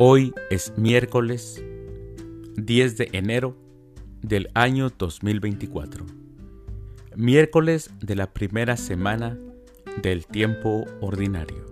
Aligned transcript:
Hoy 0.00 0.32
es 0.48 0.78
miércoles 0.78 1.60
10 2.54 2.98
de 2.98 3.08
enero 3.14 3.56
del 4.22 4.48
año 4.54 4.90
2024, 4.90 6.06
miércoles 7.16 7.90
de 7.98 8.14
la 8.14 8.32
primera 8.32 8.76
semana 8.76 9.36
del 10.00 10.24
tiempo 10.24 10.84
ordinario. 11.00 11.66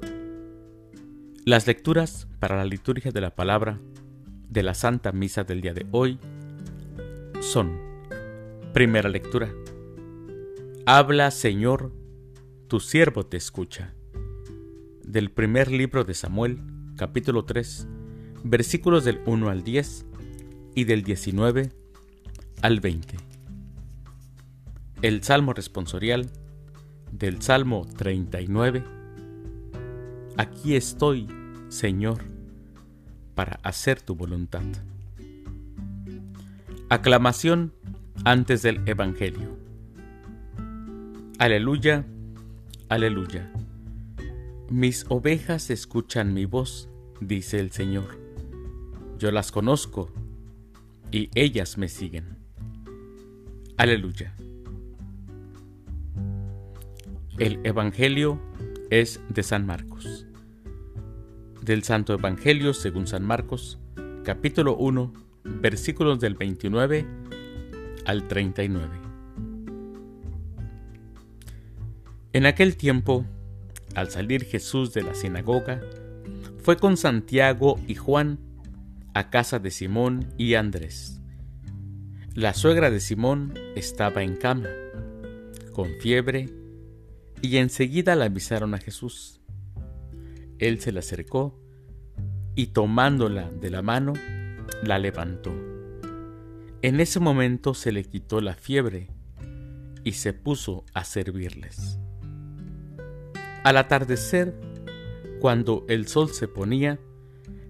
Las 1.45 1.68
lecturas 1.68 2.27
para 2.41 2.56
la 2.56 2.64
liturgia 2.64 3.12
de 3.12 3.20
la 3.20 3.36
palabra 3.36 3.78
de 4.50 4.64
la 4.64 4.74
Santa 4.74 5.12
Misa 5.12 5.45
del 5.45 5.61
día 5.61 5.72
de 5.72 5.86
hoy 5.93 6.18
son, 7.38 7.79
primera 8.72 9.08
lectura, 9.08 9.55
Habla 10.84 11.30
Señor, 11.30 11.92
tu 12.66 12.80
siervo 12.80 13.24
te 13.24 13.36
escucha, 13.36 13.95
del 15.05 15.30
primer 15.30 15.70
libro 15.70 16.02
de 16.02 16.14
Samuel, 16.14 16.58
capítulo 16.97 17.45
3, 17.45 17.86
versículos 18.45 19.04
del 19.04 19.20
1 19.26 19.48
al 19.48 19.62
10 19.62 20.06
y 20.74 20.84
del 20.84 21.02
19 21.02 21.72
al 22.62 22.80
20. 22.80 23.16
El 25.02 25.22
Salmo 25.22 25.52
responsorial 25.52 26.30
del 27.12 27.42
Salmo 27.42 27.86
39. 27.96 28.84
Aquí 30.36 30.77
estoy, 30.77 31.28
Señor, 31.68 32.22
para 33.34 33.58
hacer 33.62 34.00
tu 34.00 34.14
voluntad. 34.14 34.64
Aclamación 36.88 37.72
antes 38.24 38.62
del 38.62 38.86
Evangelio. 38.86 39.56
Aleluya, 41.39 42.06
aleluya. 42.89 43.50
Mis 44.70 45.05
ovejas 45.08 45.70
escuchan 45.70 46.34
mi 46.34 46.44
voz, 46.44 46.89
dice 47.20 47.61
el 47.61 47.70
Señor 47.72 48.25
yo 49.19 49.31
las 49.31 49.53
conozco 49.53 50.11
y 51.11 51.31
ellas 51.34 51.78
me 51.78 51.89
siguen. 51.89 52.39
Aleluya. 53.77 54.34
El 57.39 57.61
Evangelio 57.64 58.41
es 58.91 59.20
de 59.28 59.42
San 59.42 59.67
Marcos. 59.67 60.27
Del 61.62 61.83
Santo 61.83 62.14
Evangelio 62.14 62.75
según 62.75 63.06
San 63.06 63.25
Marcos, 63.25 63.78
capítulo 64.25 64.77
1, 64.77 65.12
versículos 65.45 66.20
del 66.20 66.34
29 66.34 67.06
al 68.05 68.28
39. 68.28 68.89
En 72.33 72.47
aquel 72.47 72.77
tiempo, 72.77 73.25
al 73.95 74.11
salir 74.11 74.45
Jesús 74.45 74.92
de 74.92 75.03
la 75.03 75.14
sinagoga, 75.14 75.80
fue 76.62 76.77
con 76.77 76.97
Santiago 76.97 77.80
y 77.86 77.95
Juan 77.95 78.45
a 79.17 79.31
casa 79.31 79.59
de 79.59 79.70
Simón 79.70 80.28
y 80.36 80.56
Andrés. 80.56 81.22
La 82.34 82.53
suegra 82.53 82.91
de 82.91 83.00
Simón 83.00 83.55
estaba 83.75 84.23
en 84.23 84.36
cama, 84.36 84.69
con 85.73 85.89
fiebre, 86.03 86.50
y 87.41 87.56
enseguida 87.56 88.14
la 88.14 88.27
avisaron 88.27 88.75
a 88.75 88.78
Jesús. 88.78 89.41
Él 90.58 90.81
se 90.81 90.92
la 90.92 91.00
acercó 91.00 91.58
y 92.55 92.67
tomándola 92.69 93.50
de 93.50 93.70
la 93.70 93.81
mano, 93.81 94.12
la 94.83 94.98
levantó. 94.98 95.55
En 96.83 97.01
ese 97.01 97.19
momento 97.19 97.73
se 97.73 97.92
le 97.92 98.05
quitó 98.05 98.42
la 98.42 98.53
fiebre 98.53 99.08
y 100.05 100.12
se 100.12 100.34
puso 100.34 100.84
a 100.92 101.05
servirles. 101.05 101.98
Al 103.64 103.78
atardecer, 103.78 104.55
cuando 105.40 105.86
el 105.89 106.07
sol 106.07 106.35
se 106.35 106.48
ponía, 106.48 107.01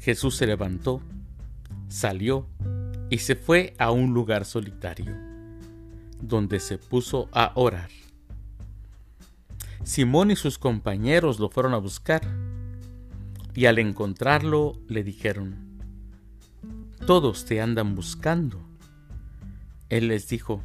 Jesús 0.00 0.34
se 0.36 0.46
levantó, 0.46 1.02
salió 1.88 2.48
y 3.10 3.18
se 3.18 3.36
fue 3.36 3.74
a 3.78 3.90
un 3.90 4.14
lugar 4.14 4.46
solitario, 4.46 5.14
donde 6.22 6.58
se 6.58 6.78
puso 6.78 7.28
a 7.32 7.52
orar. 7.54 7.90
Simón 9.84 10.30
y 10.30 10.36
sus 10.36 10.58
compañeros 10.58 11.38
lo 11.38 11.50
fueron 11.50 11.74
a 11.74 11.78
buscar, 11.78 12.22
y 13.54 13.66
al 13.66 13.78
encontrarlo 13.78 14.80
le 14.88 15.04
dijeron, 15.04 15.82
Todos 17.06 17.44
te 17.44 17.60
andan 17.60 17.94
buscando. 17.94 18.58
Él 19.90 20.08
les 20.08 20.28
dijo, 20.28 20.62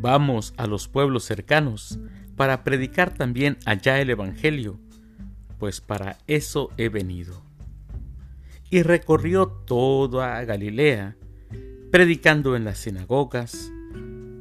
Vamos 0.00 0.54
a 0.56 0.66
los 0.66 0.88
pueblos 0.88 1.22
cercanos 1.22 2.00
para 2.34 2.64
predicar 2.64 3.14
también 3.14 3.58
allá 3.64 4.00
el 4.00 4.10
Evangelio, 4.10 4.80
pues 5.58 5.80
para 5.80 6.18
eso 6.26 6.70
he 6.76 6.88
venido 6.88 7.49
y 8.70 8.82
recorrió 8.82 9.48
toda 9.48 10.42
Galilea, 10.44 11.16
predicando 11.90 12.54
en 12.54 12.64
las 12.64 12.78
sinagogas 12.78 13.72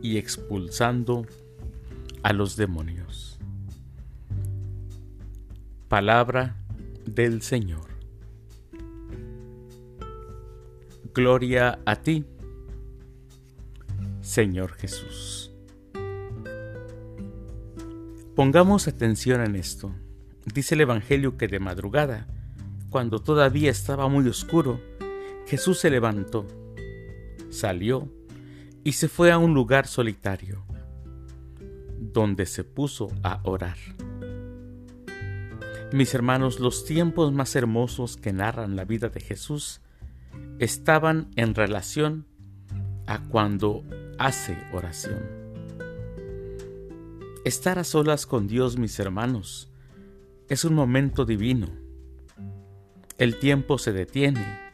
y 0.03 0.17
expulsando 0.17 1.25
a 2.21 2.31
los 2.31 2.55
demonios. 2.55 3.39
Palabra 5.87 6.55
del 7.05 7.41
Señor. 7.41 7.89
Gloria 11.15 11.79
a 11.85 11.95
ti, 11.95 12.23
Señor 14.21 14.73
Jesús. 14.73 15.51
Pongamos 18.35 18.87
atención 18.87 19.41
en 19.41 19.55
esto. 19.55 19.91
Dice 20.45 20.75
el 20.75 20.81
Evangelio 20.81 21.35
que 21.35 21.47
de 21.47 21.59
madrugada, 21.59 22.27
cuando 22.89 23.19
todavía 23.19 23.69
estaba 23.69 24.07
muy 24.07 24.27
oscuro, 24.27 24.79
Jesús 25.45 25.79
se 25.79 25.89
levantó, 25.89 26.45
salió 27.49 28.11
y 28.83 28.93
se 28.93 29.07
fue 29.07 29.31
a 29.31 29.37
un 29.37 29.53
lugar 29.53 29.87
solitario, 29.87 30.63
donde 31.99 32.45
se 32.45 32.63
puso 32.63 33.09
a 33.23 33.41
orar. 33.43 33.77
Mis 35.91 36.13
hermanos, 36.13 36.59
los 36.59 36.85
tiempos 36.85 37.33
más 37.33 37.55
hermosos 37.55 38.15
que 38.15 38.31
narran 38.31 38.75
la 38.75 38.85
vida 38.85 39.09
de 39.09 39.19
Jesús 39.19 39.81
estaban 40.59 41.29
en 41.35 41.55
relación 41.55 42.27
a 43.07 43.23
cuando 43.27 43.83
hace 44.19 44.55
oración. 44.71 45.19
Estar 47.43 47.79
a 47.79 47.83
solas 47.83 48.27
con 48.27 48.47
Dios, 48.47 48.77
mis 48.77 48.99
hermanos, 48.99 49.71
es 50.47 50.63
un 50.63 50.75
momento 50.75 51.25
divino 51.25 51.88
el 53.19 53.37
tiempo 53.37 53.77
se 53.77 53.91
detiene 53.91 54.71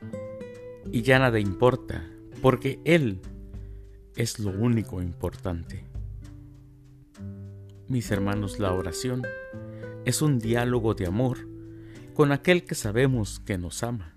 y 0.91 1.01
ya 1.01 1.17
nada 1.17 1.39
importa, 1.39 2.07
porque 2.43 2.79
Él 2.85 3.19
es 4.15 4.39
lo 4.39 4.51
único 4.51 5.01
importante. 5.01 5.83
Mis 7.87 8.11
hermanos, 8.11 8.59
la 8.59 8.71
oración 8.71 9.23
es 10.05 10.21
un 10.21 10.37
diálogo 10.37 10.93
de 10.93 11.07
amor 11.07 11.39
con 12.13 12.31
aquel 12.31 12.63
que 12.65 12.75
sabemos 12.75 13.39
que 13.39 13.57
nos 13.57 13.81
ama. 13.81 14.13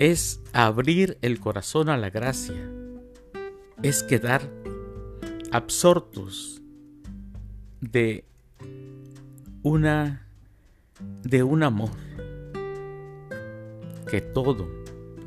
Es 0.00 0.40
abrir 0.52 1.16
el 1.22 1.38
corazón 1.38 1.88
a 1.88 1.96
la 1.96 2.10
gracia. 2.10 2.70
Es 3.82 4.02
quedar 4.02 4.50
absortos 5.52 6.60
de 7.80 8.24
una 9.62 10.26
de 11.22 11.42
un 11.42 11.62
amor 11.62 11.90
que 14.08 14.20
todo, 14.20 14.68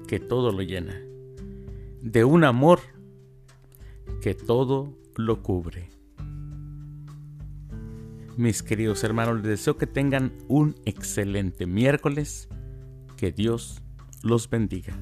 que 0.07 0.19
todo 0.19 0.51
lo 0.51 0.61
llena, 0.61 1.01
de 2.01 2.23
un 2.23 2.43
amor 2.43 2.79
que 4.21 4.33
todo 4.33 4.97
lo 5.15 5.43
cubre. 5.43 5.89
Mis 8.37 8.63
queridos 8.63 9.03
hermanos, 9.03 9.35
les 9.35 9.43
deseo 9.43 9.77
que 9.77 9.85
tengan 9.85 10.31
un 10.47 10.75
excelente 10.85 11.65
miércoles, 11.65 12.47
que 13.17 13.33
Dios 13.33 13.81
los 14.23 14.49
bendiga. 14.49 14.97